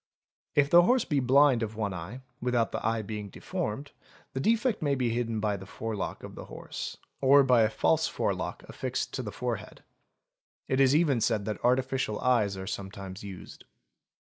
If 0.55 0.71
the 0.71 0.81
horse 0.81 1.05
be 1.05 1.19
blind 1.19 1.61
of 1.61 1.75
one 1.75 1.93
eye, 1.93 2.21
without 2.41 2.71
the 2.71 2.83
eye 2.83 3.03
being 3.03 3.29
deformed, 3.29 3.91
the 4.33 4.39
defect 4.39 4.81
may 4.81 4.95
be 4.95 5.11
hidden 5.11 5.39
by 5.39 5.57
the 5.57 5.67
forelock 5.67 6.23
of 6.23 6.33
the 6.33 6.45
horse, 6.45 6.97
or 7.21 7.43
by 7.43 7.61
a 7.61 7.69
false 7.69 8.07
forelock 8.07 8.63
| 8.65 8.67
affixed 8.67 9.13
to 9.13 9.21
the 9.21 9.31
forehead. 9.31 9.83
It 10.67 10.79
is 10.79 10.95
even 10.95 11.21
said 11.21 11.45
that 11.45 11.63
artificial 11.63 12.19
eyes 12.19 12.57
are 12.57 12.65
sometimes 12.65 13.23
used. 13.23 13.65